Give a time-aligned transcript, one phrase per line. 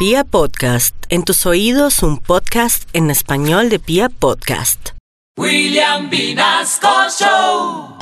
[0.00, 4.92] Pia Podcast, en tus oídos un podcast en español de Pia Podcast.
[5.36, 6.88] William Vinasco
[7.18, 7.98] Show.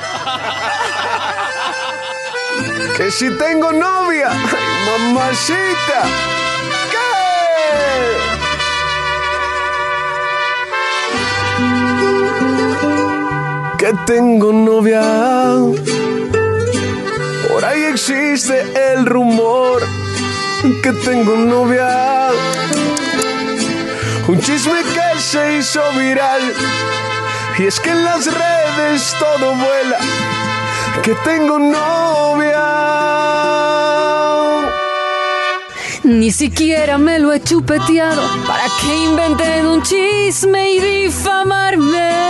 [2.96, 4.38] Que si tengo novia, ay,
[4.86, 6.04] mamacita.
[13.76, 13.86] ¿Qué?
[13.86, 15.02] Que tengo novia.
[17.48, 18.62] Por ahí existe
[18.92, 19.67] el rumor
[20.82, 22.30] que tengo novia.
[24.28, 26.42] Un chisme que se hizo viral.
[27.58, 29.98] Y es que en las redes todo vuela.
[31.02, 32.66] Que tengo novia.
[36.04, 42.28] Ni siquiera me lo he chupeteado para que inventen un chisme y difamarme.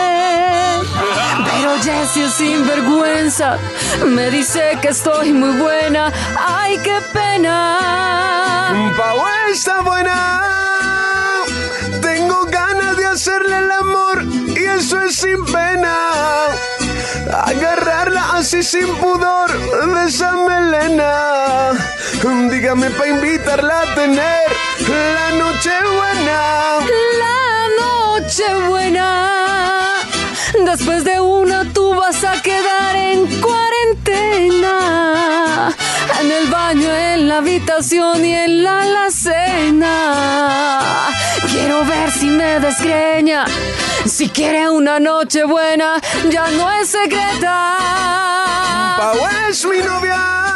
[1.45, 3.59] Pero Jessie es sinvergüenza.
[4.07, 6.13] Me dice que estoy muy buena.
[6.37, 8.28] ¡Ay, qué pena!
[8.69, 11.43] Pau está buena.
[12.03, 15.97] Tengo ganas de hacerle el amor y eso es sin pena.
[17.45, 21.73] Agarrarla así sin pudor de esa melena.
[22.51, 24.49] Dígame para invitarla a tener
[25.15, 26.79] la noche buena.
[27.25, 27.41] La
[27.81, 29.95] noche buena.
[30.67, 32.58] Después de una tú vas a quedar
[36.71, 39.89] en la habitación y en la alacena.
[41.51, 43.47] Quiero ver si me desgreña.
[44.05, 47.77] Si quiere una noche buena, ya no es secreta.
[48.99, 49.17] Pau
[49.49, 50.48] es mi novia.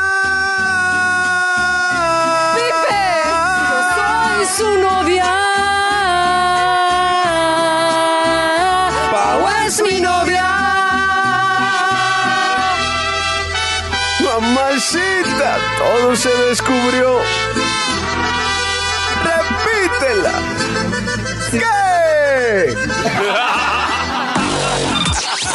[14.83, 17.20] Mamacita, todo se descubrió.
[19.22, 20.33] Repítela.
[21.52, 22.74] ¿Qué?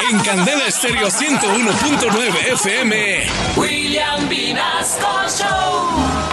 [0.10, 3.28] En Candela Estéreo 101.9 FM.
[3.58, 6.27] William Vinasco Show.